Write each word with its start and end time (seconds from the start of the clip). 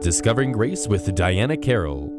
Discovering 0.00 0.52
Grace 0.52 0.88
with 0.88 1.14
Diana 1.14 1.58
Carroll. 1.58 2.10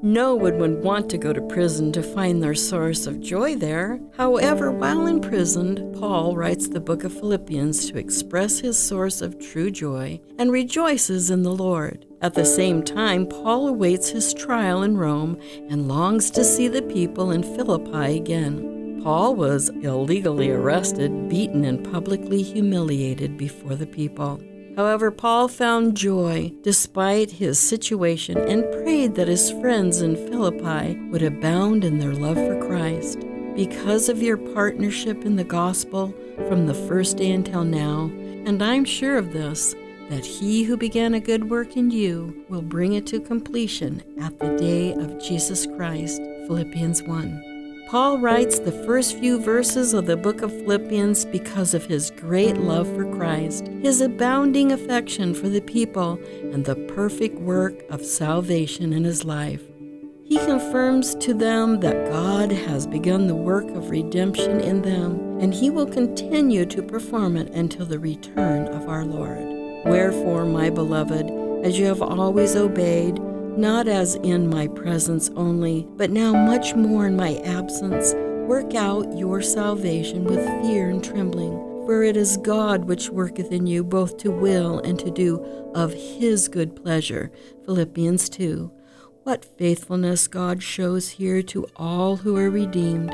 No 0.00 0.36
one 0.36 0.58
would 0.58 0.84
want 0.84 1.10
to 1.10 1.18
go 1.18 1.32
to 1.32 1.40
prison 1.40 1.90
to 1.90 2.02
find 2.02 2.40
their 2.40 2.54
source 2.54 3.08
of 3.08 3.20
joy 3.20 3.56
there. 3.56 3.98
However, 4.16 4.70
while 4.70 5.08
imprisoned, 5.08 5.96
Paul 5.98 6.36
writes 6.36 6.68
the 6.68 6.78
book 6.78 7.02
of 7.02 7.12
Philippians 7.12 7.90
to 7.90 7.98
express 7.98 8.60
his 8.60 8.78
source 8.78 9.22
of 9.22 9.40
true 9.40 9.72
joy 9.72 10.20
and 10.38 10.52
rejoices 10.52 11.28
in 11.28 11.42
the 11.42 11.54
Lord. 11.54 12.06
At 12.22 12.34
the 12.34 12.44
same 12.44 12.84
time, 12.84 13.26
Paul 13.26 13.66
awaits 13.66 14.10
his 14.10 14.32
trial 14.32 14.84
in 14.84 14.96
Rome 14.96 15.36
and 15.68 15.88
longs 15.88 16.30
to 16.30 16.44
see 16.44 16.68
the 16.68 16.82
people 16.82 17.32
in 17.32 17.42
Philippi 17.42 18.18
again. 18.18 19.00
Paul 19.02 19.34
was 19.34 19.70
illegally 19.82 20.50
arrested, 20.52 21.28
beaten, 21.28 21.64
and 21.64 21.84
publicly 21.90 22.42
humiliated 22.42 23.36
before 23.36 23.74
the 23.74 23.86
people. 23.86 24.40
However, 24.76 25.10
Paul 25.10 25.48
found 25.48 25.96
joy 25.96 26.52
despite 26.62 27.30
his 27.30 27.58
situation 27.58 28.36
and 28.36 28.70
prayed 28.72 29.14
that 29.14 29.26
his 29.26 29.50
friends 29.52 30.02
in 30.02 30.16
Philippi 30.16 30.98
would 31.10 31.22
abound 31.22 31.82
in 31.82 31.98
their 31.98 32.12
love 32.12 32.36
for 32.36 32.60
Christ. 32.66 33.20
Because 33.54 34.10
of 34.10 34.22
your 34.22 34.36
partnership 34.36 35.24
in 35.24 35.36
the 35.36 35.44
gospel 35.44 36.14
from 36.48 36.66
the 36.66 36.74
first 36.74 37.16
day 37.16 37.30
until 37.30 37.64
now, 37.64 38.10
and 38.44 38.62
I'm 38.62 38.84
sure 38.84 39.16
of 39.16 39.32
this, 39.32 39.74
that 40.10 40.26
he 40.26 40.62
who 40.62 40.76
began 40.76 41.14
a 41.14 41.20
good 41.20 41.48
work 41.48 41.76
in 41.76 41.90
you 41.90 42.44
will 42.50 42.62
bring 42.62 42.92
it 42.92 43.06
to 43.06 43.18
completion 43.18 44.02
at 44.20 44.38
the 44.38 44.56
day 44.56 44.92
of 44.92 45.18
Jesus 45.18 45.66
Christ. 45.66 46.20
Philippians 46.46 47.02
1. 47.02 47.55
Paul 47.86 48.18
writes 48.18 48.58
the 48.58 48.72
first 48.84 49.16
few 49.16 49.40
verses 49.40 49.94
of 49.94 50.06
the 50.06 50.16
book 50.16 50.42
of 50.42 50.50
Philippians 50.50 51.24
because 51.24 51.72
of 51.72 51.86
his 51.86 52.10
great 52.10 52.56
love 52.56 52.92
for 52.92 53.04
Christ, 53.04 53.68
his 53.80 54.00
abounding 54.00 54.72
affection 54.72 55.32
for 55.32 55.48
the 55.48 55.60
people, 55.60 56.18
and 56.52 56.64
the 56.64 56.74
perfect 56.74 57.38
work 57.38 57.84
of 57.88 58.04
salvation 58.04 58.92
in 58.92 59.04
his 59.04 59.24
life. 59.24 59.62
He 60.24 60.36
confirms 60.38 61.14
to 61.14 61.32
them 61.32 61.78
that 61.78 62.10
God 62.10 62.50
has 62.50 62.88
begun 62.88 63.28
the 63.28 63.36
work 63.36 63.68
of 63.68 63.90
redemption 63.90 64.60
in 64.60 64.82
them, 64.82 65.38
and 65.38 65.54
he 65.54 65.70
will 65.70 65.86
continue 65.86 66.66
to 66.66 66.82
perform 66.82 67.36
it 67.36 67.54
until 67.54 67.86
the 67.86 68.00
return 68.00 68.66
of 68.66 68.88
our 68.88 69.04
Lord. 69.04 69.38
Wherefore, 69.84 70.44
my 70.44 70.70
beloved, 70.70 71.30
as 71.64 71.78
you 71.78 71.86
have 71.86 72.02
always 72.02 72.56
obeyed, 72.56 73.20
not 73.56 73.88
as 73.88 74.14
in 74.16 74.48
my 74.48 74.68
presence 74.68 75.30
only, 75.36 75.86
but 75.96 76.10
now 76.10 76.32
much 76.32 76.74
more 76.74 77.06
in 77.06 77.16
my 77.16 77.36
absence. 77.38 78.14
Work 78.46 78.74
out 78.74 79.16
your 79.16 79.42
salvation 79.42 80.24
with 80.24 80.44
fear 80.62 80.88
and 80.90 81.02
trembling, 81.02 81.52
for 81.86 82.02
it 82.02 82.16
is 82.16 82.36
God 82.38 82.84
which 82.84 83.10
worketh 83.10 83.50
in 83.52 83.66
you 83.66 83.82
both 83.82 84.18
to 84.18 84.30
will 84.30 84.78
and 84.80 84.98
to 84.98 85.10
do 85.10 85.38
of 85.74 85.92
his 85.92 86.48
good 86.48 86.76
pleasure. 86.76 87.30
Philippians 87.64 88.28
2. 88.28 88.70
What 89.24 89.44
faithfulness 89.44 90.28
God 90.28 90.62
shows 90.62 91.08
here 91.10 91.42
to 91.42 91.66
all 91.76 92.16
who 92.16 92.36
are 92.36 92.50
redeemed. 92.50 93.12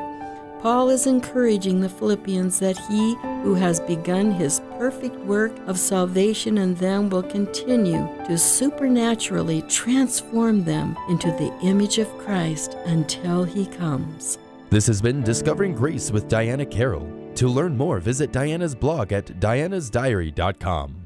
Paul 0.63 0.91
is 0.91 1.07
encouraging 1.07 1.81
the 1.81 1.89
Philippians 1.89 2.57
that 2.59 2.77
he 2.77 3.15
who 3.43 3.53
has 3.53 3.81
begun 3.81 4.31
his 4.31 4.61
perfect 4.77 5.13
work 5.17 5.51
of 5.67 5.77
salvation 5.77 6.57
in 6.57 6.73
them 6.75 7.09
will 7.09 7.21
continue 7.21 8.07
to 8.25 8.37
supernaturally 8.37 9.61
transform 9.63 10.63
them 10.63 10.95
into 11.09 11.31
the 11.31 11.53
image 11.63 11.97
of 11.97 12.07
Christ 12.17 12.77
until 12.85 13.43
he 13.43 13.65
comes. 13.65 14.37
This 14.69 14.87
has 14.87 15.01
been 15.01 15.21
Discovering 15.21 15.75
Grace 15.75 16.11
with 16.11 16.29
Diana 16.29 16.65
Carroll. 16.65 17.11
To 17.35 17.49
learn 17.49 17.75
more, 17.75 17.99
visit 17.99 18.31
Diana's 18.31 18.73
blog 18.73 19.11
at 19.11 19.25
dianasdiary.com. 19.41 21.02